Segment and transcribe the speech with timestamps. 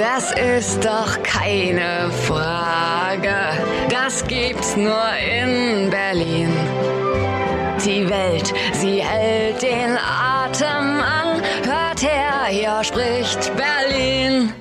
[0.00, 3.34] Das ist doch keine Frage.
[3.90, 6.48] Das gibt's nur in Berlin.
[7.84, 11.42] Die Welt, sie hält den Atem an.
[11.64, 14.54] Hört her, hier spricht Berlin.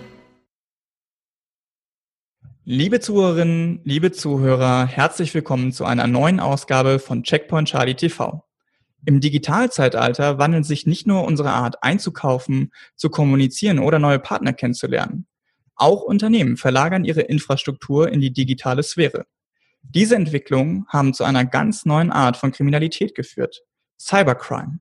[2.65, 8.43] Liebe Zuhörerinnen, liebe Zuhörer, herzlich willkommen zu einer neuen Ausgabe von Checkpoint Charlie TV.
[9.05, 15.27] Im Digitalzeitalter wandelt sich nicht nur unsere Art einzukaufen, zu kommunizieren oder neue Partner kennenzulernen.
[15.79, 19.25] Auch Unternehmen verlagern ihre Infrastruktur in die digitale Sphäre.
[19.81, 23.61] Diese Entwicklungen haben zu einer ganz neuen Art von Kriminalität geführt.
[23.97, 24.79] Cybercrime.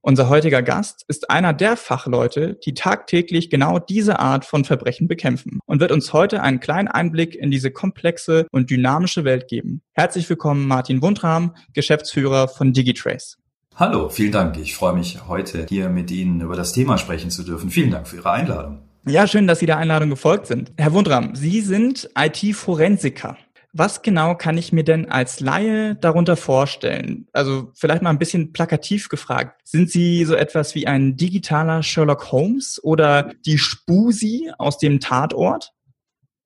[0.00, 5.60] Unser heutiger Gast ist einer der Fachleute, die tagtäglich genau diese Art von Verbrechen bekämpfen
[5.66, 9.82] und wird uns heute einen kleinen Einblick in diese komplexe und dynamische Welt geben.
[9.92, 13.38] Herzlich willkommen Martin Wundram, Geschäftsführer von Digitrace.
[13.76, 14.58] Hallo, vielen Dank.
[14.58, 17.70] Ich freue mich, heute hier mit Ihnen über das Thema sprechen zu dürfen.
[17.70, 18.82] Vielen Dank für Ihre Einladung.
[19.06, 20.72] Ja, schön, dass Sie der Einladung gefolgt sind.
[20.78, 23.36] Herr Wundram, Sie sind IT-Forensiker.
[23.74, 27.26] Was genau kann ich mir denn als Laie darunter vorstellen?
[27.32, 29.60] Also vielleicht mal ein bisschen plakativ gefragt.
[29.64, 35.72] Sind Sie so etwas wie ein digitaler Sherlock Holmes oder die Spusi aus dem Tatort?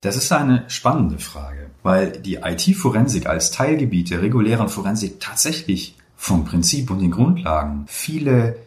[0.01, 6.43] Das ist eine spannende Frage, weil die IT-Forensik als Teilgebiet der regulären Forensik tatsächlich vom
[6.43, 8.57] Prinzip und den Grundlagen viele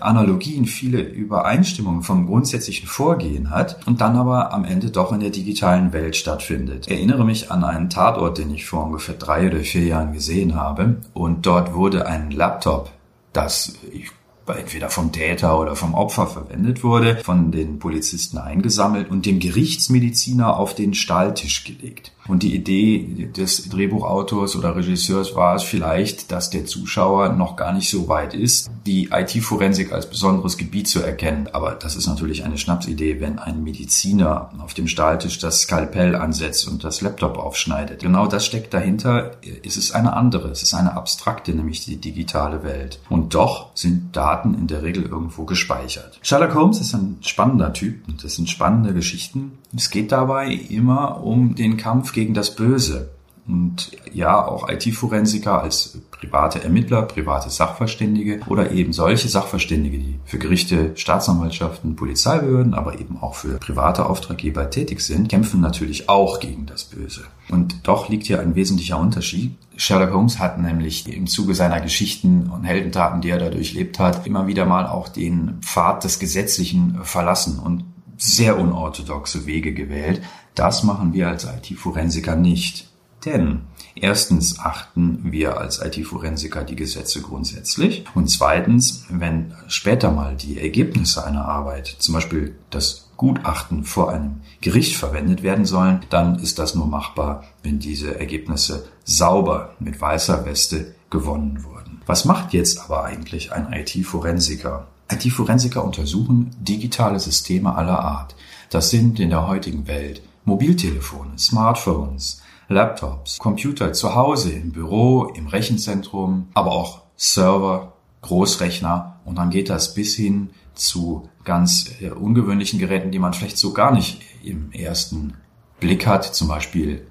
[0.00, 5.30] Analogien, viele Übereinstimmungen vom grundsätzlichen Vorgehen hat und dann aber am Ende doch in der
[5.30, 6.86] digitalen Welt stattfindet.
[6.86, 10.54] Ich erinnere mich an einen Tatort, den ich vor ungefähr drei oder vier Jahren gesehen
[10.54, 12.90] habe und dort wurde ein Laptop,
[13.34, 14.10] das ich
[14.46, 20.56] entweder vom Täter oder vom Opfer verwendet wurde, von den Polizisten eingesammelt und dem Gerichtsmediziner
[20.56, 22.12] auf den Stahltisch gelegt.
[22.28, 27.72] Und die Idee des Drehbuchautors oder Regisseurs war es vielleicht, dass der Zuschauer noch gar
[27.72, 31.48] nicht so weit ist, die IT-Forensik als besonderes Gebiet zu erkennen.
[31.52, 36.68] Aber das ist natürlich eine Schnapsidee, wenn ein Mediziner auf dem Stahltisch das Skalpell ansetzt
[36.68, 38.00] und das Laptop aufschneidet.
[38.02, 39.32] Genau das steckt dahinter.
[39.64, 43.00] Es ist eine andere, es ist eine abstrakte, nämlich die digitale Welt.
[43.08, 46.18] Und doch sind Daten in der Regel irgendwo gespeichert.
[46.22, 49.58] Sherlock Holmes ist ein spannender Typ das sind spannende Geschichten.
[49.74, 53.10] Es geht dabei immer um den Kampf gegen das Böse.
[53.48, 60.38] Und ja, auch IT-Forensiker als private Ermittler, private Sachverständige oder eben solche Sachverständige, die für
[60.38, 66.66] Gerichte, Staatsanwaltschaften, Polizeibehörden, aber eben auch für private Auftraggeber tätig sind, kämpfen natürlich auch gegen
[66.66, 67.22] das Böse.
[67.48, 69.56] Und doch liegt hier ein wesentlicher Unterschied.
[69.76, 74.26] Sherlock Holmes hat nämlich im Zuge seiner Geschichten und Heldentaten, die er da durchlebt hat,
[74.26, 77.84] immer wieder mal auch den Pfad des Gesetzlichen verlassen und
[78.16, 80.22] sehr unorthodoxe Wege gewählt.
[80.54, 82.88] Das machen wir als IT-Forensiker nicht.
[83.24, 83.62] Denn
[83.96, 91.24] erstens achten wir als IT-Forensiker die Gesetze grundsätzlich und zweitens, wenn später mal die Ergebnisse
[91.26, 96.74] einer Arbeit, zum Beispiel das Gutachten vor einem Gericht verwendet werden sollen, dann ist das
[96.74, 102.02] nur machbar, wenn diese Ergebnisse sauber mit weißer Weste gewonnen wurden.
[102.06, 104.86] Was macht jetzt aber eigentlich ein IT-Forensiker?
[105.10, 108.34] IT-Forensiker untersuchen digitale Systeme aller Art.
[108.70, 115.46] Das sind in der heutigen Welt Mobiltelefone, Smartphones, Laptops, Computer zu Hause, im Büro, im
[115.46, 122.78] Rechenzentrum, aber auch Server, Großrechner und dann geht das bis hin zu ganz äh, ungewöhnlichen
[122.78, 125.34] Geräten, die man vielleicht so gar nicht im ersten
[125.80, 127.06] Blick hat, zum Beispiel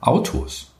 [0.00, 0.72] Autos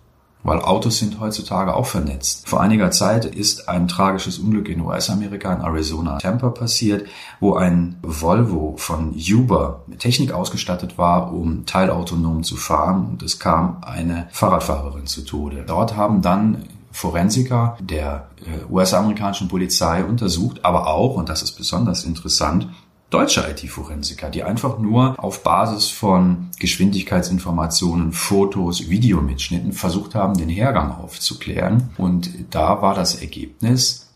[0.46, 2.48] weil Autos sind heutzutage auch vernetzt.
[2.48, 7.08] Vor einiger Zeit ist ein tragisches Unglück in US-Amerika, in Arizona, Tampa passiert,
[7.40, 13.38] wo ein Volvo von Uber mit Technik ausgestattet war, um teilautonom zu fahren und es
[13.38, 15.64] kam eine Fahrradfahrerin zu Tode.
[15.66, 22.04] Dort haben dann Forensiker der äh, US-amerikanischen Polizei untersucht, aber auch, und das ist besonders
[22.04, 22.68] interessant,
[23.10, 30.90] deutsche IT-Forensiker, die einfach nur auf Basis von Geschwindigkeitsinformationen, Fotos, Videomitschnitten versucht haben, den Hergang
[30.90, 31.90] aufzuklären.
[31.96, 34.12] Und da war das Ergebnis,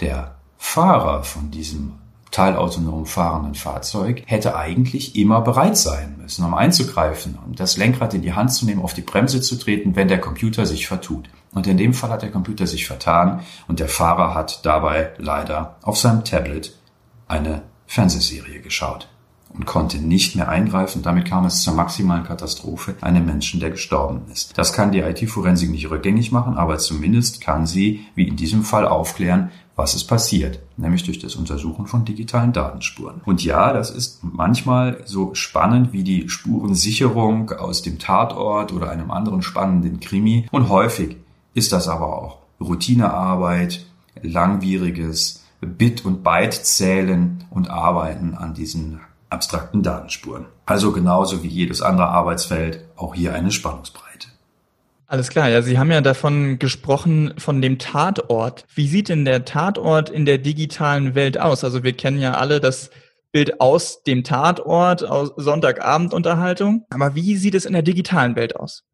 [0.00, 1.94] der Fahrer von diesem
[2.30, 8.22] teilautonom fahrenden Fahrzeug hätte eigentlich immer bereit sein müssen, um einzugreifen und das Lenkrad in
[8.22, 11.30] die Hand zu nehmen, auf die Bremse zu treten, wenn der Computer sich vertut.
[11.54, 15.76] Und in dem Fall hat der Computer sich vertan und der Fahrer hat dabei leider
[15.82, 16.76] auf seinem Tablet
[17.26, 19.08] eine Fernsehserie geschaut
[19.52, 21.02] und konnte nicht mehr eingreifen.
[21.02, 24.56] Damit kam es zur maximalen Katastrophe einem Menschen, der gestorben ist.
[24.56, 28.86] Das kann die IT-Forensik nicht rückgängig machen, aber zumindest kann sie, wie in diesem Fall,
[28.86, 33.22] aufklären, was ist passiert, nämlich durch das Untersuchen von digitalen Datenspuren.
[33.24, 39.10] Und ja, das ist manchmal so spannend wie die Spurensicherung aus dem Tatort oder einem
[39.10, 40.46] anderen spannenden Krimi.
[40.50, 41.16] Und häufig
[41.54, 43.86] ist das aber auch Routinearbeit,
[44.20, 49.00] langwieriges Bit und Byte zählen und arbeiten an diesen
[49.30, 50.46] abstrakten Datenspuren.
[50.66, 54.28] Also genauso wie jedes andere Arbeitsfeld auch hier eine Spannungsbreite.
[55.06, 58.66] Alles klar, ja, Sie haben ja davon gesprochen, von dem Tatort.
[58.74, 61.64] Wie sieht denn der Tatort in der digitalen Welt aus?
[61.64, 62.90] Also wir kennen ja alle das
[63.32, 66.84] Bild aus dem Tatort, aus Sonntagabendunterhaltung.
[66.90, 68.84] Aber wie sieht es in der digitalen Welt aus?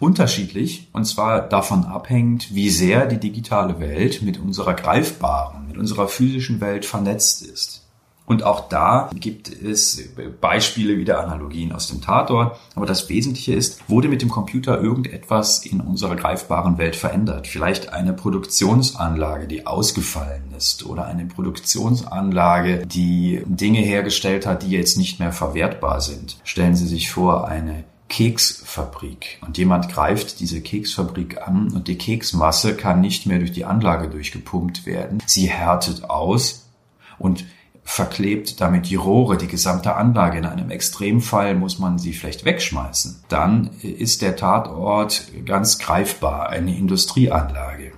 [0.00, 6.08] Unterschiedlich, und zwar davon abhängend, wie sehr die digitale Welt mit unserer greifbaren, mit unserer
[6.08, 7.84] physischen Welt vernetzt ist.
[8.28, 10.10] Und auch da gibt es
[10.42, 12.58] Beispiele wieder Analogien aus dem Tatort.
[12.74, 17.46] Aber das Wesentliche ist, wurde mit dem Computer irgendetwas in unserer greifbaren Welt verändert?
[17.46, 24.98] Vielleicht eine Produktionsanlage, die ausgefallen ist oder eine Produktionsanlage, die Dinge hergestellt hat, die jetzt
[24.98, 26.36] nicht mehr verwertbar sind.
[26.44, 32.74] Stellen Sie sich vor, eine Keksfabrik und jemand greift diese Keksfabrik an und die Keksmasse
[32.74, 35.22] kann nicht mehr durch die Anlage durchgepumpt werden.
[35.26, 36.68] Sie härtet aus
[37.18, 37.44] und
[37.84, 40.38] verklebt damit die Rohre, die gesamte Anlage.
[40.38, 43.24] In einem Extremfall muss man sie vielleicht wegschmeißen.
[43.28, 47.92] Dann ist der Tatort ganz greifbar, eine Industrieanlage.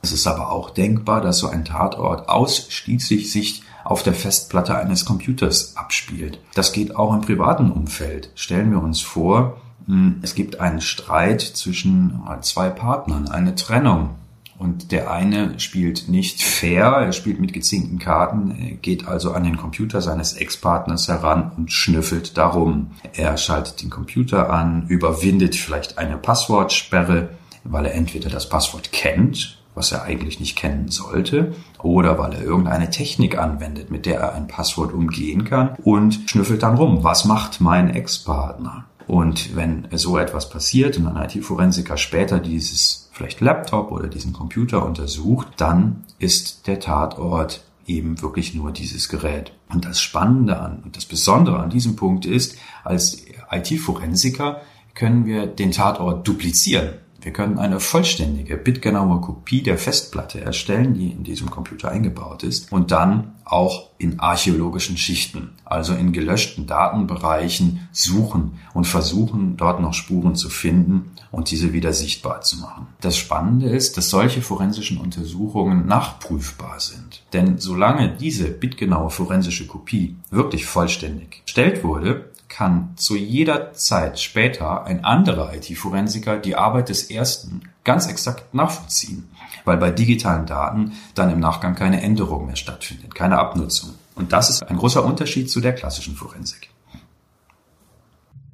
[0.00, 5.04] Es ist aber auch denkbar, dass so ein Tatort ausschließlich sich auf der Festplatte eines
[5.04, 6.40] Computers abspielt.
[6.54, 8.30] Das geht auch im privaten Umfeld.
[8.34, 14.10] Stellen wir uns vor, hm, es gibt einen Streit zwischen zwei Partnern, eine Trennung.
[14.58, 19.58] Und der eine spielt nicht fair, er spielt mit gezinkten Karten, geht also an den
[19.58, 22.92] Computer seines Ex-Partners heran und schnüffelt darum.
[23.12, 27.28] Er schaltet den Computer an, überwindet vielleicht eine Passwortsperre,
[27.64, 32.42] weil er entweder das Passwort kennt, was er eigentlich nicht kennen sollte, oder weil er
[32.42, 37.04] irgendeine Technik anwendet, mit der er ein Passwort umgehen kann und schnüffelt dann rum.
[37.04, 38.86] Was macht mein Ex-Partner?
[39.06, 44.84] Und wenn so etwas passiert und ein IT-Forensiker später dieses vielleicht Laptop oder diesen Computer
[44.84, 49.52] untersucht, dann ist der Tatort eben wirklich nur dieses Gerät.
[49.68, 54.60] Und das Spannende an und das Besondere an diesem Punkt ist, als IT-Forensiker
[54.94, 56.94] können wir den Tatort duplizieren.
[57.26, 62.70] Wir können eine vollständige, bitgenaue Kopie der Festplatte erstellen, die in diesem Computer eingebaut ist,
[62.70, 69.92] und dann auch in archäologischen Schichten, also in gelöschten Datenbereichen suchen und versuchen, dort noch
[69.92, 72.86] Spuren zu finden und diese wieder sichtbar zu machen.
[73.00, 77.24] Das Spannende ist, dass solche forensischen Untersuchungen nachprüfbar sind.
[77.32, 84.84] Denn solange diese bitgenaue forensische Kopie wirklich vollständig erstellt wurde, kann zu jeder Zeit später
[84.86, 89.28] ein anderer IT-Forensiker die Arbeit des ersten ganz exakt nachvollziehen,
[89.66, 93.90] weil bei digitalen Daten dann im Nachgang keine Änderung mehr stattfindet, keine Abnutzung.
[94.14, 96.70] Und das ist ein großer Unterschied zu der klassischen Forensik.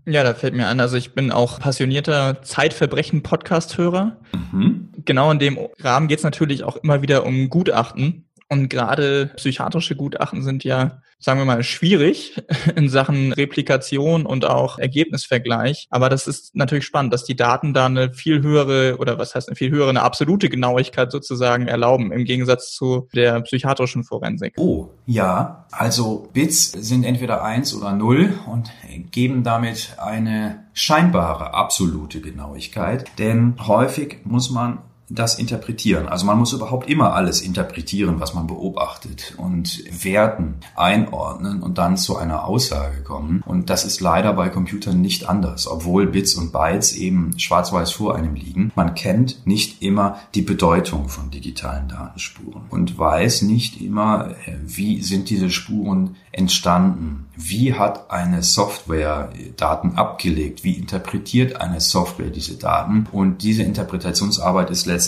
[0.05, 4.17] Ja, da fällt mir an, also ich bin auch passionierter Zeitverbrechen-Podcast-Hörer.
[4.35, 4.89] Mhm.
[5.05, 8.25] Genau in dem Rahmen geht es natürlich auch immer wieder um Gutachten.
[8.53, 12.43] Und gerade psychiatrische Gutachten sind ja sagen wir mal, schwierig
[12.77, 15.87] in Sachen Replikation und auch Ergebnisvergleich.
[15.89, 19.49] Aber das ist natürlich spannend, dass die Daten da eine viel höhere oder was heißt
[19.49, 24.55] eine viel höhere, eine absolute Genauigkeit sozusagen erlauben im Gegensatz zu der psychiatrischen Forensik.
[24.59, 25.67] Oh, ja.
[25.71, 28.71] Also Bits sind entweder eins oder null und
[29.13, 33.07] geben damit eine scheinbare absolute Genauigkeit.
[33.19, 34.79] Denn häufig muss man
[35.14, 36.09] das interpretieren.
[36.09, 41.97] Also man muss überhaupt immer alles interpretieren, was man beobachtet und werten, einordnen und dann
[41.97, 43.43] zu einer Aussage kommen.
[43.47, 48.17] Und das ist leider bei Computern nicht anders, obwohl Bits und Bytes eben schwarz-weiß vor
[48.17, 48.72] einem liegen.
[48.75, 55.03] Man kennt nicht immer die Bedeutung von digitalen Datenspuren und weiß nicht immer, äh, wie
[55.03, 57.27] sind diese Spuren entstanden?
[57.37, 60.65] Wie hat eine Software Daten abgelegt?
[60.65, 63.06] Wie interpretiert eine Software diese Daten?
[63.13, 65.02] Und diese Interpretationsarbeit ist letztendlich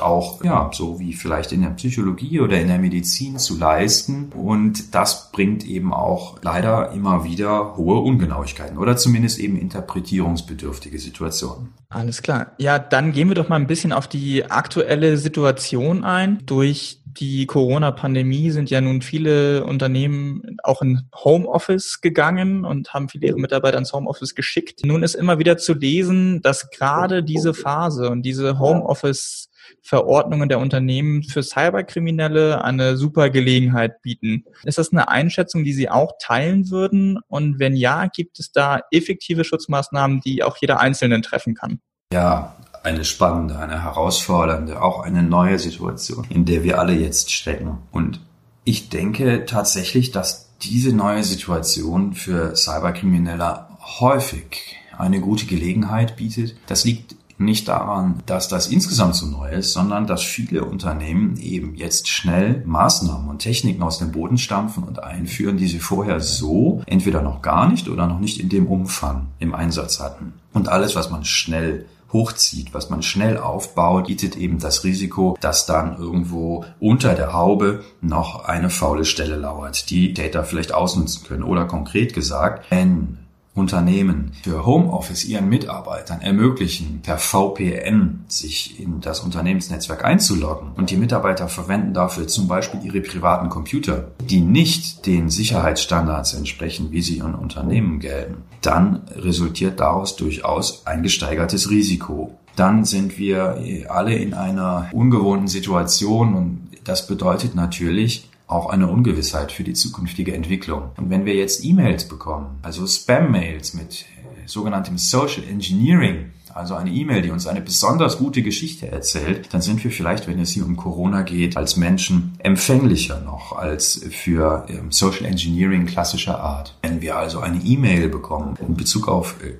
[0.00, 4.32] auch, ja, so wie vielleicht in der Psychologie oder in der Medizin zu leisten.
[4.34, 11.68] Und das bringt eben auch leider immer wieder hohe Ungenauigkeiten oder zumindest eben interpretierungsbedürftige Situationen.
[11.90, 12.52] Alles klar.
[12.58, 16.42] Ja, dann gehen wir doch mal ein bisschen auf die aktuelle Situation ein.
[16.44, 23.26] Durch die Corona-Pandemie sind ja nun viele Unternehmen auch in Homeoffice gegangen und haben viele
[23.26, 24.84] ihrer Mitarbeiter ins Homeoffice geschickt.
[24.84, 29.48] Nun ist immer wieder zu lesen, dass gerade diese Phase und diese Homeoffice
[29.82, 34.44] Verordnungen der Unternehmen für Cyberkriminelle eine super Gelegenheit bieten.
[34.64, 37.18] Ist das eine Einschätzung, die Sie auch teilen würden?
[37.28, 41.80] Und wenn ja, gibt es da effektive Schutzmaßnahmen, die auch jeder Einzelne treffen kann?
[42.12, 47.78] Ja, eine spannende, eine herausfordernde, auch eine neue Situation, in der wir alle jetzt stecken.
[47.90, 48.20] Und
[48.64, 53.66] ich denke tatsächlich, dass diese neue Situation für Cyberkriminelle
[54.00, 56.56] häufig eine gute Gelegenheit bietet.
[56.66, 61.76] Das liegt nicht daran, dass das insgesamt so neu ist, sondern dass viele Unternehmen eben
[61.76, 66.82] jetzt schnell Maßnahmen und Techniken aus dem Boden stampfen und einführen, die sie vorher so
[66.86, 70.34] entweder noch gar nicht oder noch nicht in dem Umfang im Einsatz hatten.
[70.52, 75.66] Und alles, was man schnell hochzieht, was man schnell aufbaut, bietet eben das Risiko, dass
[75.66, 81.42] dann irgendwo unter der Haube noch eine faule Stelle lauert, die Data vielleicht ausnutzen können.
[81.42, 83.18] Oder konkret gesagt, wenn
[83.58, 90.96] Unternehmen für Homeoffice ihren Mitarbeitern ermöglichen, per VPN sich in das Unternehmensnetzwerk einzuloggen und die
[90.96, 97.18] Mitarbeiter verwenden dafür zum Beispiel ihre privaten Computer, die nicht den Sicherheitsstandards entsprechen, wie sie
[97.18, 102.38] in Unternehmen gelten, dann resultiert daraus durchaus ein gesteigertes Risiko.
[102.56, 109.52] Dann sind wir alle in einer ungewohnten Situation und das bedeutet natürlich, auch eine Ungewissheit
[109.52, 110.90] für die zukünftige Entwicklung.
[110.96, 116.90] Und wenn wir jetzt E-Mails bekommen, also Spam-Mails mit äh, sogenanntem Social Engineering, also eine
[116.90, 120.64] E-Mail, die uns eine besonders gute Geschichte erzählt, dann sind wir vielleicht, wenn es hier
[120.64, 126.76] um Corona geht, als Menschen empfänglicher noch als für ähm, Social Engineering klassischer Art.
[126.82, 129.58] Wenn wir also eine E-Mail bekommen in Bezug auf äh,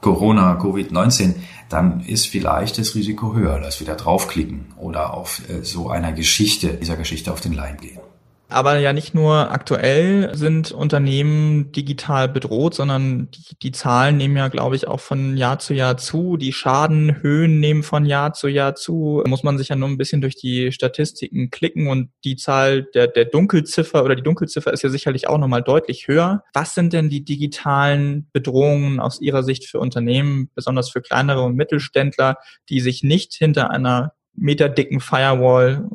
[0.00, 1.34] Corona, Covid-19,
[1.68, 6.12] dann ist vielleicht das Risiko höher, dass wir da draufklicken oder auf äh, so einer
[6.12, 7.98] Geschichte, dieser Geschichte auf den Leim gehen.
[8.50, 14.48] Aber ja nicht nur aktuell sind Unternehmen digital bedroht, sondern die, die, Zahlen nehmen ja,
[14.48, 16.38] glaube ich, auch von Jahr zu Jahr zu.
[16.38, 19.22] Die Schadenhöhen nehmen von Jahr zu Jahr zu.
[19.26, 23.06] Muss man sich ja nur ein bisschen durch die Statistiken klicken und die Zahl der,
[23.06, 26.42] der Dunkelziffer oder die Dunkelziffer ist ja sicherlich auch nochmal deutlich höher.
[26.54, 31.54] Was sind denn die digitalen Bedrohungen aus Ihrer Sicht für Unternehmen, besonders für kleinere und
[31.54, 32.36] Mittelständler,
[32.70, 35.88] die sich nicht hinter einer meterdicken Firewall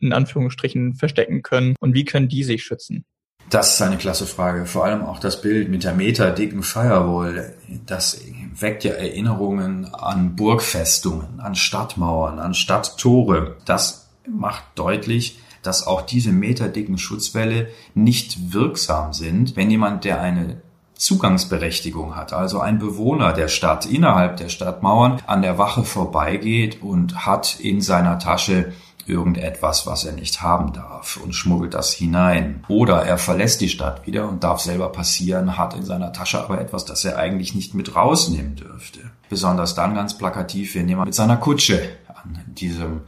[0.00, 3.04] in Anführungsstrichen verstecken können und wie können die sich schützen?
[3.48, 4.64] Das ist eine klasse Frage.
[4.64, 7.54] Vor allem auch das Bild mit der meterdicken Firewall.
[7.84, 8.20] Das
[8.54, 13.56] weckt ja Erinnerungen an Burgfestungen, an Stadtmauern, an Stadttore.
[13.64, 20.62] Das macht deutlich, dass auch diese meterdicken Schutzwälle nicht wirksam sind, wenn jemand, der eine
[20.94, 27.24] Zugangsberechtigung hat, also ein Bewohner der Stadt innerhalb der Stadtmauern an der Wache vorbeigeht und
[27.24, 28.72] hat in seiner Tasche
[29.10, 32.64] irgendetwas, was er nicht haben darf und schmuggelt das hinein.
[32.68, 36.60] Oder er verlässt die Stadt wieder und darf selber passieren, hat in seiner Tasche aber
[36.60, 39.00] etwas, das er eigentlich nicht mit rausnehmen dürfte.
[39.28, 43.02] Besonders dann ganz plakativ, wenn jemand mit seiner Kutsche an diesem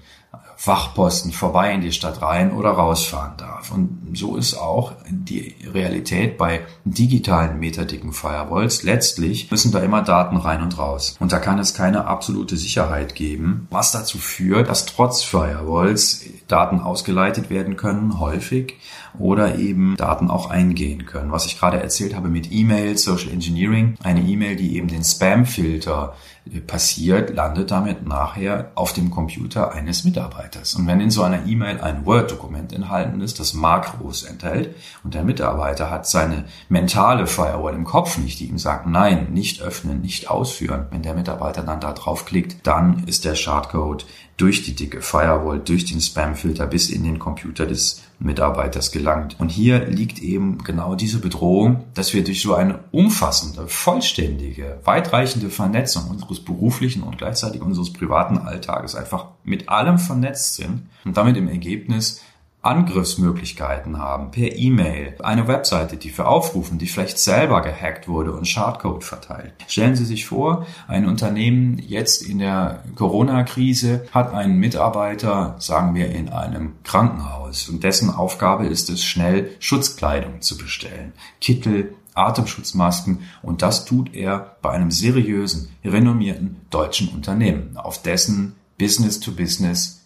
[0.64, 3.72] Wachposten vorbei in die Stadt rein oder rausfahren darf.
[3.72, 8.82] Und so ist auch die Realität bei digitalen meterdicken Firewalls.
[8.82, 11.16] Letztlich müssen da immer Daten rein und raus.
[11.18, 16.80] Und da kann es keine absolute Sicherheit geben, was dazu führt, dass trotz Firewalls Daten
[16.80, 18.74] ausgeleitet werden können, häufig,
[19.18, 21.32] oder eben Daten auch eingehen können.
[21.32, 26.14] Was ich gerade erzählt habe mit E-Mail, Social Engineering, eine E-Mail, die eben den Spam-Filter
[26.50, 30.51] äh, passiert, landet damit nachher auf dem Computer eines Mitarbeiters.
[30.76, 35.24] Und wenn in so einer E-Mail ein Word-Dokument enthalten ist, das Makros enthält, und der
[35.24, 40.30] Mitarbeiter hat seine mentale Firewall im Kopf nicht, die ihm sagt, nein, nicht öffnen, nicht
[40.30, 40.86] ausführen.
[40.90, 44.06] Wenn der Mitarbeiter dann da draufklickt, dann ist der Schadcode
[44.36, 49.36] durch die dicke Firewall, durch den Spamfilter bis in den Computer des Mitarbeiters gelangt.
[49.38, 55.50] Und hier liegt eben genau diese Bedrohung, dass wir durch so eine umfassende, vollständige, weitreichende
[55.50, 61.36] Vernetzung unseres beruflichen und gleichzeitig unseres privaten Alltages einfach mit allem vernetzt sind und damit
[61.36, 62.20] im Ergebnis
[62.62, 68.46] Angriffsmöglichkeiten haben per E-Mail, eine Webseite, die für Aufrufen, die vielleicht selber gehackt wurde und
[68.46, 69.52] Schadcode verteilt.
[69.66, 76.10] Stellen Sie sich vor, ein Unternehmen jetzt in der Corona-Krise hat einen Mitarbeiter, sagen wir,
[76.10, 81.12] in einem Krankenhaus und dessen Aufgabe ist es, schnell Schutzkleidung zu bestellen.
[81.40, 90.04] Kittel, Atemschutzmasken und das tut er bei einem seriösen, renommierten deutschen Unternehmen auf dessen Business-to-Business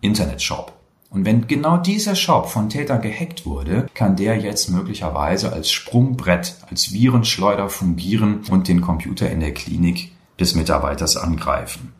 [0.00, 0.72] Internetshop.
[1.14, 6.56] Und wenn genau dieser Shop von Tätern gehackt wurde, kann der jetzt möglicherweise als Sprungbrett,
[6.68, 11.92] als Virenschleuder fungieren und den Computer in der Klinik des Mitarbeiters angreifen.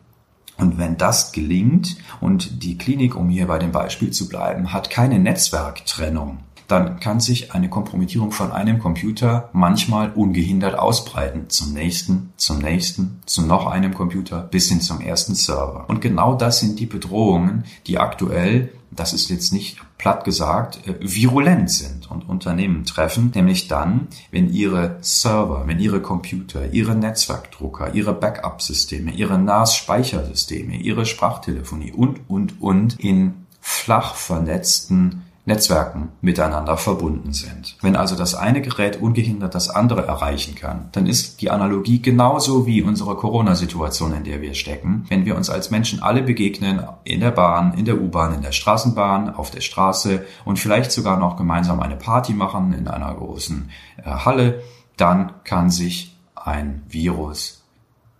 [0.57, 4.89] Und wenn das gelingt und die Klinik, um hier bei dem Beispiel zu bleiben, hat
[4.89, 11.49] keine Netzwerktrennung, dann kann sich eine Kompromittierung von einem Computer manchmal ungehindert ausbreiten.
[11.49, 15.85] Zum nächsten, zum nächsten, zu noch einem Computer bis hin zum ersten Server.
[15.87, 20.95] Und genau das sind die Bedrohungen, die aktuell das ist jetzt nicht platt gesagt, äh,
[21.01, 27.93] virulent sind und Unternehmen treffen, nämlich dann, wenn ihre Server, wenn ihre Computer, ihre Netzwerkdrucker,
[27.93, 37.31] ihre Backup-Systeme, ihre NAS-Speichersysteme, ihre Sprachtelefonie und, und, und in flach vernetzten Netzwerken miteinander verbunden
[37.31, 37.77] sind.
[37.81, 42.65] Wenn also das eine Gerät ungehindert das andere erreichen kann, dann ist die Analogie genauso
[42.65, 45.05] wie unsere Corona-Situation, in der wir stecken.
[45.07, 48.53] Wenn wir uns als Menschen alle begegnen, in der Bahn, in der U-Bahn, in der
[48.53, 53.69] Straßenbahn, auf der Straße und vielleicht sogar noch gemeinsam eine Party machen in einer großen
[53.97, 54.63] äh, Halle,
[54.97, 57.63] dann kann sich ein Virus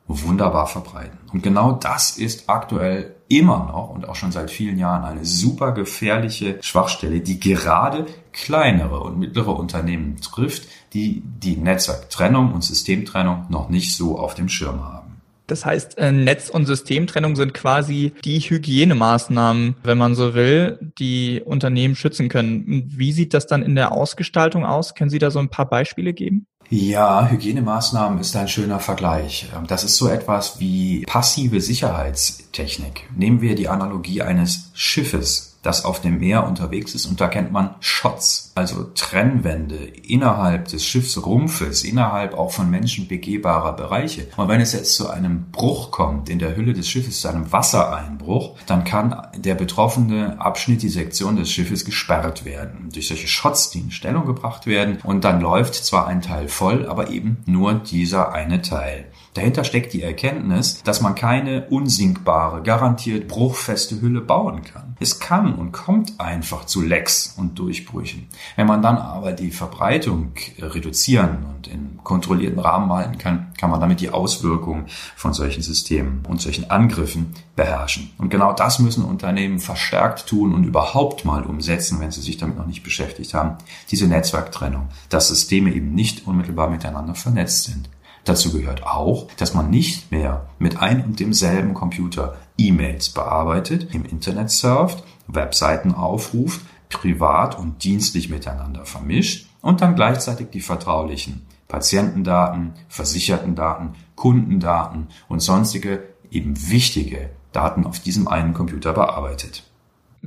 [0.07, 1.17] wunderbar verbreiten.
[1.33, 5.71] Und genau das ist aktuell immer noch und auch schon seit vielen Jahren eine super
[5.71, 13.69] gefährliche Schwachstelle, die gerade kleinere und mittlere Unternehmen trifft, die die Netzwerktrennung und Systemtrennung noch
[13.69, 15.05] nicht so auf dem Schirm haben.
[15.47, 21.41] Das heißt, äh, Netz- und Systemtrennung sind quasi die Hygienemaßnahmen, wenn man so will, die
[21.43, 22.83] Unternehmen schützen können.
[22.87, 24.95] Wie sieht das dann in der Ausgestaltung aus?
[24.95, 26.47] Können Sie da so ein paar Beispiele geben?
[26.69, 29.47] Ja, Hygienemaßnahmen ist ein schöner Vergleich.
[29.55, 33.07] Ähm, das ist so etwas wie passive Sicherheitstechnik.
[33.15, 37.05] Nehmen wir die Analogie eines Schiffes das auf dem Meer unterwegs ist.
[37.05, 43.73] Und da kennt man Shots, also Trennwände innerhalb des Schiffsrumpfes, innerhalb auch von Menschen begehbarer
[43.73, 44.27] Bereiche.
[44.37, 47.51] Und wenn es jetzt zu einem Bruch kommt in der Hülle des Schiffes, zu einem
[47.51, 52.89] Wassereinbruch, dann kann der betroffene Abschnitt, die Sektion des Schiffes gesperrt werden.
[52.93, 54.99] Durch solche Shots, die in Stellung gebracht werden.
[55.03, 59.05] Und dann läuft zwar ein Teil voll, aber eben nur dieser eine Teil.
[59.35, 64.95] Dahinter steckt die Erkenntnis, dass man keine unsinkbare, garantiert bruchfeste Hülle bauen kann.
[65.01, 68.27] Es kann und kommt einfach zu Lecks und Durchbrüchen.
[68.55, 73.81] Wenn man dann aber die Verbreitung reduzieren und in kontrollierten Rahmen halten kann, kann man
[73.81, 74.85] damit die Auswirkungen
[75.17, 78.11] von solchen Systemen und solchen Angriffen beherrschen.
[78.17, 82.57] Und genau das müssen Unternehmen verstärkt tun und überhaupt mal umsetzen, wenn sie sich damit
[82.57, 83.57] noch nicht beschäftigt haben.
[83.91, 87.89] Diese Netzwerktrennung, dass Systeme eben nicht unmittelbar miteinander vernetzt sind.
[88.25, 94.03] Dazu gehört auch, dass man nicht mehr mit ein und demselben Computer E-Mails bearbeitet, im
[94.03, 102.73] Internet surft, Webseiten aufruft, privat und dienstlich miteinander vermischt und dann gleichzeitig die vertraulichen Patientendaten,
[102.89, 109.63] Versichertendaten, Kundendaten und sonstige eben wichtige Daten auf diesem einen Computer bearbeitet.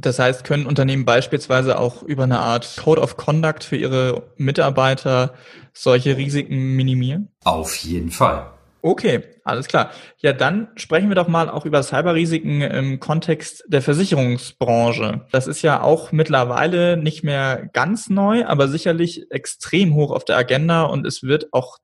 [0.01, 5.35] Das heißt, können Unternehmen beispielsweise auch über eine Art Code of Conduct für ihre Mitarbeiter
[5.73, 7.29] solche Risiken minimieren?
[7.45, 8.53] Auf jeden Fall.
[8.81, 9.91] Okay, alles klar.
[10.19, 15.27] Ja, dann sprechen wir doch mal auch über Cyberrisiken im Kontext der Versicherungsbranche.
[15.33, 20.37] Das ist ja auch mittlerweile nicht mehr ganz neu, aber sicherlich extrem hoch auf der
[20.37, 21.79] Agenda und es wird auch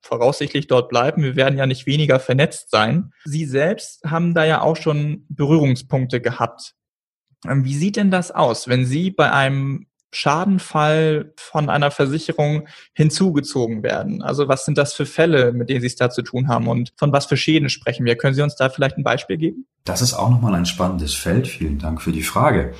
[0.00, 1.22] voraussichtlich dort bleiben.
[1.22, 3.12] Wir werden ja nicht weniger vernetzt sein.
[3.24, 6.74] Sie selbst haben da ja auch schon Berührungspunkte gehabt
[7.44, 14.22] wie sieht denn das aus, wenn Sie bei einem Schadenfall von einer Versicherung hinzugezogen werden?
[14.22, 16.92] Also was sind das für Fälle, mit denen Sie es da zu tun haben und
[16.96, 18.16] von was für Schäden sprechen wir?
[18.16, 19.66] Können Sie uns da vielleicht ein Beispiel geben?
[19.84, 21.48] Das ist auch nochmal ein spannendes Feld.
[21.48, 22.72] Vielen Dank für die Frage.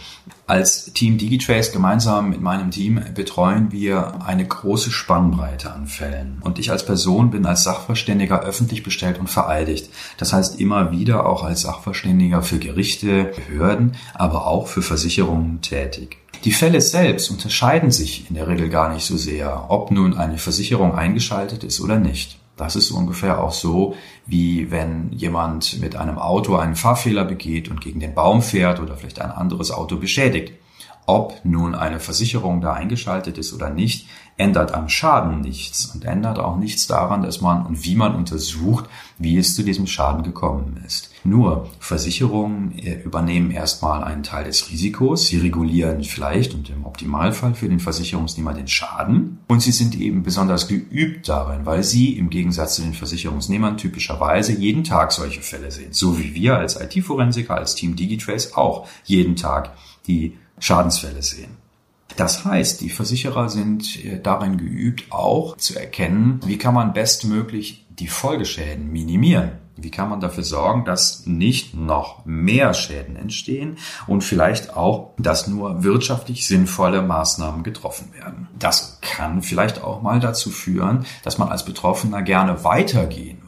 [0.46, 6.38] Als Team Digitrace gemeinsam mit meinem Team betreuen wir eine große Spannbreite an Fällen.
[6.42, 9.90] Und ich als Person bin als Sachverständiger öffentlich bestellt und vereidigt.
[10.16, 16.21] Das heißt immer wieder auch als Sachverständiger für Gerichte, Behörden, aber auch für Versicherungen tätig.
[16.44, 20.38] Die Fälle selbst unterscheiden sich in der Regel gar nicht so sehr, ob nun eine
[20.38, 22.40] Versicherung eingeschaltet ist oder nicht.
[22.56, 23.94] Das ist ungefähr auch so,
[24.26, 28.96] wie wenn jemand mit einem Auto einen Fahrfehler begeht und gegen den Baum fährt oder
[28.96, 30.54] vielleicht ein anderes Auto beschädigt.
[31.06, 36.40] Ob nun eine Versicherung da eingeschaltet ist oder nicht, ändert am Schaden nichts und ändert
[36.40, 38.86] auch nichts daran, dass man und wie man untersucht,
[39.18, 41.11] wie es zu diesem Schaden gekommen ist.
[41.24, 45.26] Nur Versicherungen äh, übernehmen erstmal einen Teil des Risikos.
[45.26, 49.38] Sie regulieren vielleicht und im Optimalfall für den Versicherungsnehmer den Schaden.
[49.48, 54.52] Und sie sind eben besonders geübt darin, weil sie im Gegensatz zu den Versicherungsnehmern typischerweise
[54.52, 55.92] jeden Tag solche Fälle sehen.
[55.92, 61.62] So wie wir als IT-Forensiker, als Team Digitrace auch jeden Tag die Schadensfälle sehen.
[62.16, 67.86] Das heißt, die Versicherer sind äh, darin geübt, auch zu erkennen, wie kann man bestmöglich
[67.88, 69.61] die Folgeschäden minimieren.
[69.82, 75.46] Wie kann man dafür sorgen, dass nicht noch mehr Schäden entstehen und vielleicht auch, dass
[75.46, 78.48] nur wirtschaftlich sinnvolle Maßnahmen getroffen werden?
[78.58, 83.42] Das kann vielleicht auch mal dazu führen, dass man als Betroffener gerne weitergehen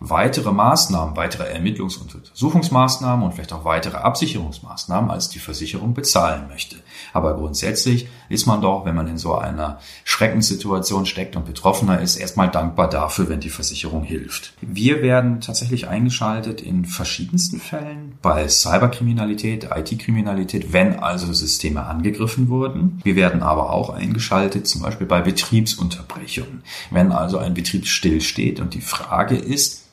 [0.00, 6.48] weitere Maßnahmen, weitere Ermittlungs- und Untersuchungsmaßnahmen und vielleicht auch weitere Absicherungsmaßnahmen, als die Versicherung bezahlen
[6.48, 6.76] möchte.
[7.12, 12.16] Aber grundsätzlich ist man doch, wenn man in so einer Schreckenssituation steckt und Betroffener ist,
[12.16, 14.52] erstmal dankbar dafür, wenn die Versicherung hilft.
[14.60, 23.00] Wir werden tatsächlich eingeschaltet in verschiedensten Fällen bei Cyberkriminalität, IT-Kriminalität, wenn also Systeme angegriffen wurden.
[23.02, 26.62] Wir werden aber auch eingeschaltet, zum Beispiel bei Betriebsunterbrechungen.
[26.90, 29.85] Wenn also ein Betrieb stillsteht und die Frage ist,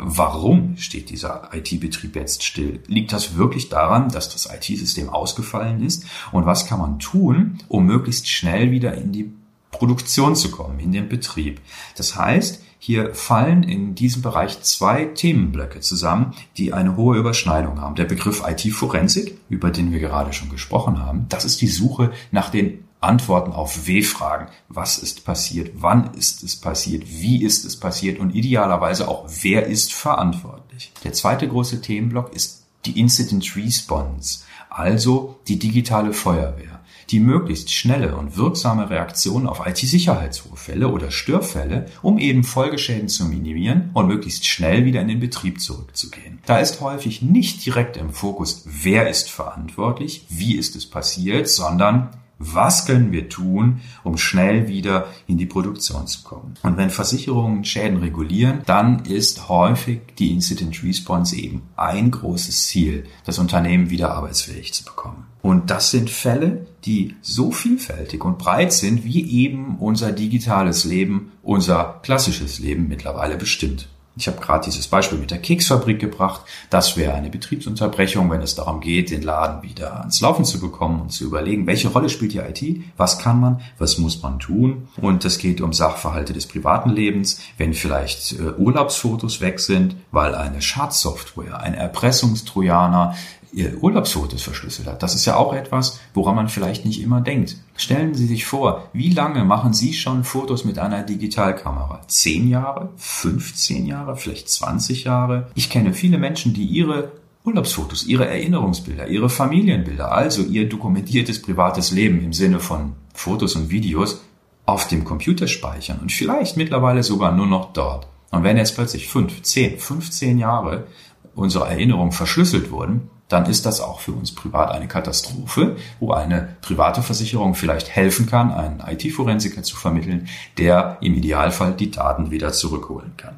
[0.00, 2.82] Warum steht dieser IT-Betrieb jetzt still?
[2.86, 6.04] Liegt das wirklich daran, dass das IT-System ausgefallen ist?
[6.32, 9.32] Und was kann man tun, um möglichst schnell wieder in die
[9.70, 11.60] Produktion zu kommen, in den Betrieb?
[11.96, 17.96] Das heißt, hier fallen in diesem Bereich zwei Themenblöcke zusammen, die eine hohe Überschneidung haben.
[17.96, 22.50] Der Begriff IT-Forensik, über den wir gerade schon gesprochen haben, das ist die Suche nach
[22.50, 24.48] den Antworten auf W-Fragen.
[24.68, 25.70] Was ist passiert?
[25.76, 27.04] Wann ist es passiert?
[27.06, 28.18] Wie ist es passiert?
[28.18, 30.92] Und idealerweise auch, wer ist verantwortlich?
[31.04, 36.80] Der zweite große Themenblock ist die Incident Response, also die digitale Feuerwehr,
[37.10, 43.90] die möglichst schnelle und wirksame Reaktion auf IT-Sicherheitsvorfälle oder Störfälle, um eben Folgeschäden zu minimieren
[43.94, 46.38] und möglichst schnell wieder in den Betrieb zurückzugehen.
[46.46, 52.10] Da ist häufig nicht direkt im Fokus, wer ist verantwortlich, wie ist es passiert, sondern
[52.38, 56.54] was können wir tun, um schnell wieder in die Produktion zu kommen?
[56.62, 63.04] Und wenn Versicherungen Schäden regulieren, dann ist häufig die Incident Response eben ein großes Ziel,
[63.24, 65.26] das Unternehmen wieder arbeitsfähig zu bekommen.
[65.42, 71.32] Und das sind Fälle, die so vielfältig und breit sind, wie eben unser digitales Leben,
[71.42, 73.88] unser klassisches Leben mittlerweile bestimmt.
[74.18, 76.40] Ich habe gerade dieses Beispiel mit der Keksfabrik gebracht.
[76.70, 81.02] Das wäre eine Betriebsunterbrechung, wenn es darum geht, den Laden wieder ans Laufen zu bekommen
[81.02, 84.88] und zu überlegen, welche Rolle spielt die IT, was kann man, was muss man tun.
[85.00, 90.34] Und es geht um Sachverhalte des privaten Lebens, wenn vielleicht äh, Urlaubsfotos weg sind, weil
[90.34, 93.14] eine Schadsoftware, ein Erpressungstrojaner
[93.52, 95.02] ihr Urlaubsfotos verschlüsselt hat.
[95.02, 97.56] Das ist ja auch etwas, woran man vielleicht nicht immer denkt.
[97.76, 102.02] Stellen Sie sich vor, wie lange machen Sie schon Fotos mit einer Digitalkamera?
[102.08, 102.90] Zehn Jahre?
[102.96, 104.16] 15 Jahre?
[104.16, 105.48] Vielleicht 20 Jahre?
[105.54, 107.12] Ich kenne viele Menschen, die ihre
[107.44, 113.70] Urlaubsfotos, ihre Erinnerungsbilder, ihre Familienbilder, also ihr dokumentiertes privates Leben im Sinne von Fotos und
[113.70, 114.20] Videos
[114.66, 118.06] auf dem Computer speichern und vielleicht mittlerweile sogar nur noch dort.
[118.30, 120.86] Und wenn jetzt plötzlich fünf, zehn, 15 Jahre
[121.34, 126.56] unsere Erinnerungen verschlüsselt wurden, dann ist das auch für uns privat eine Katastrophe, wo eine
[126.62, 132.52] private Versicherung vielleicht helfen kann, einen IT-Forensiker zu vermitteln, der im Idealfall die Daten wieder
[132.52, 133.36] zurückholen kann.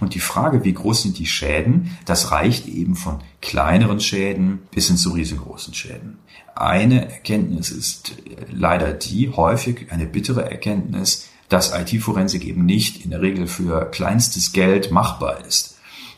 [0.00, 4.88] Und die Frage, wie groß sind die Schäden, das reicht eben von kleineren Schäden bis
[4.88, 6.18] hin zu riesengroßen Schäden.
[6.54, 8.14] Eine Erkenntnis ist
[8.50, 14.52] leider die, häufig eine bittere Erkenntnis, dass IT-Forensik eben nicht in der Regel für kleinstes
[14.52, 15.71] Geld machbar ist.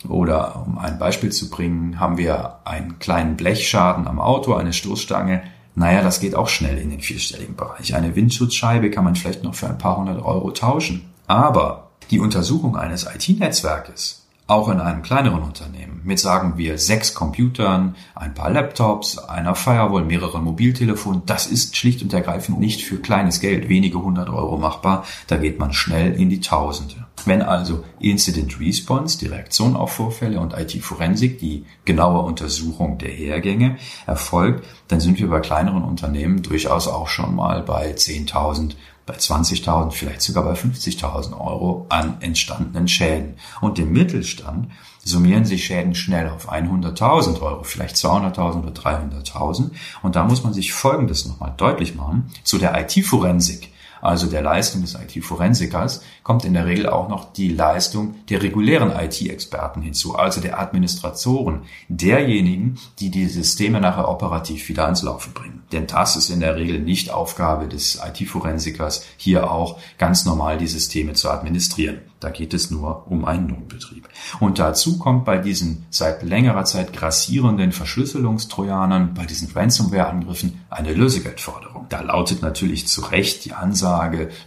[0.08, 5.42] Oder um ein Beispiel zu bringen, haben wir einen kleinen Blechschaden am Auto, eine Stoßstange.
[5.74, 7.94] Naja, das geht auch schnell in den vierstelligen Bereich.
[7.94, 11.10] Eine Windschutzscheibe kann man vielleicht noch für ein paar hundert Euro tauschen.
[11.26, 17.96] Aber die Untersuchung eines IT-Netzwerkes auch in einem kleineren Unternehmen mit, sagen wir, sechs Computern,
[18.14, 23.40] ein paar Laptops, einer Firewall, mehreren Mobiltelefonen, das ist schlicht und ergreifend nicht für kleines
[23.40, 25.04] Geld, wenige hundert Euro machbar.
[25.28, 27.06] Da geht man schnell in die Tausende.
[27.26, 33.76] Wenn also Incident Response, die Reaktion auf Vorfälle und IT-Forensik, die genaue Untersuchung der Hergänge
[34.06, 38.74] erfolgt, dann sind wir bei kleineren Unternehmen durchaus auch schon mal bei 10.000
[39.06, 43.34] bei 20.000, vielleicht sogar bei 50.000 Euro an entstandenen Schäden.
[43.60, 44.68] Und im Mittelstand
[45.04, 49.70] summieren sich Schäden schnell auf 100.000 Euro, vielleicht 200.000 oder 300.000.
[50.02, 52.30] Und da muss man sich Folgendes nochmal deutlich machen.
[52.44, 53.73] Zu der IT-Forensik
[54.04, 58.90] also der Leistung des IT-Forensikers, kommt in der Regel auch noch die Leistung der regulären
[58.90, 65.62] IT-Experten hinzu, also der Administratoren, derjenigen, die die Systeme nachher operativ wieder ans Laufen bringen.
[65.72, 70.66] Denn das ist in der Regel nicht Aufgabe des IT-Forensikers, hier auch ganz normal die
[70.66, 72.00] Systeme zu administrieren.
[72.20, 74.08] Da geht es nur um einen Notbetrieb.
[74.40, 81.86] Und dazu kommt bei diesen seit längerer Zeit grassierenden Verschlüsselungstrojanern, bei diesen Ransomware-Angriffen eine Lösegeldforderung.
[81.88, 83.93] Da lautet natürlich zu Recht die Ansage,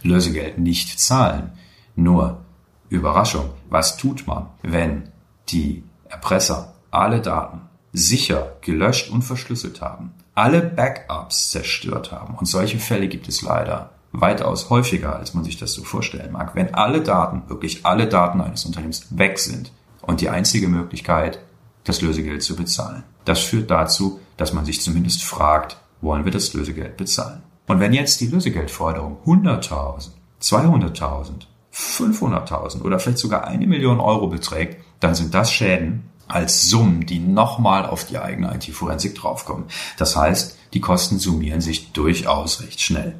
[0.02, 1.52] Lösegeld nicht zahlen.
[1.96, 2.42] Nur,
[2.88, 5.10] Überraschung, was tut man, wenn
[5.48, 12.34] die Erpresser alle Daten sicher gelöscht und verschlüsselt haben, alle Backups zerstört haben?
[12.34, 16.54] Und solche Fälle gibt es leider weitaus häufiger, als man sich das so vorstellen mag.
[16.54, 21.40] Wenn alle Daten, wirklich alle Daten eines Unternehmens weg sind und die einzige Möglichkeit,
[21.84, 23.02] das Lösegeld zu bezahlen.
[23.24, 27.42] Das führt dazu, dass man sich zumindest fragt, wollen wir das Lösegeld bezahlen?
[27.68, 30.08] Und wenn jetzt die Lösegeldforderung 100.000,
[30.42, 37.06] 200.000, 500.000 oder vielleicht sogar eine Million Euro beträgt, dann sind das Schäden als Summen,
[37.06, 39.66] die nochmal auf die eigene IT-Forensik draufkommen.
[39.96, 43.14] Das heißt, die Kosten summieren sich durchaus recht schnell.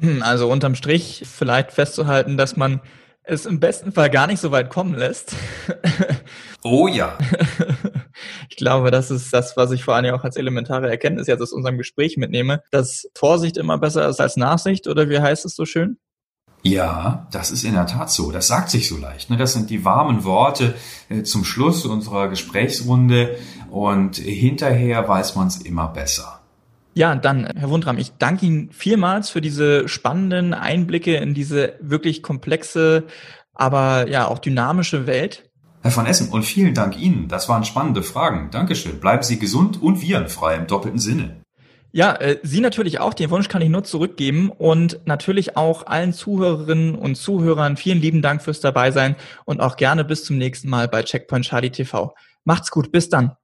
[0.00, 2.80] Hm, also unterm Strich vielleicht festzuhalten, dass man
[3.22, 5.34] es im besten Fall gar nicht so weit kommen lässt.
[6.64, 7.16] Oh ja.
[8.48, 11.52] Ich glaube, das ist das, was ich vor allem auch als elementare Erkenntnis jetzt aus
[11.52, 15.64] unserem Gespräch mitnehme, dass Vorsicht immer besser ist als Nachsicht, oder wie heißt es so
[15.64, 15.98] schön?
[16.62, 18.30] Ja, das ist in der Tat so.
[18.30, 19.28] Das sagt sich so leicht.
[19.28, 19.36] Ne?
[19.36, 20.74] Das sind die warmen Worte
[21.10, 23.36] äh, zum Schluss unserer Gesprächsrunde
[23.70, 26.40] und hinterher weiß man es immer besser.
[26.94, 32.22] Ja, dann, Herr Wundram, ich danke Ihnen vielmals für diese spannenden Einblicke in diese wirklich
[32.22, 33.02] komplexe,
[33.52, 35.50] aber ja auch dynamische Welt.
[35.84, 37.28] Herr von Essen, und vielen Dank Ihnen.
[37.28, 38.48] Das waren spannende Fragen.
[38.50, 39.00] Dankeschön.
[39.00, 41.42] Bleiben Sie gesund und virenfrei im doppelten Sinne.
[41.92, 43.12] Ja, äh, Sie natürlich auch.
[43.12, 48.22] Den Wunsch kann ich nur zurückgeben und natürlich auch allen Zuhörerinnen und Zuhörern vielen lieben
[48.22, 52.14] Dank fürs Dabeisein und auch gerne bis zum nächsten Mal bei Checkpoint Charlie TV.
[52.44, 53.36] Macht's gut, bis dann.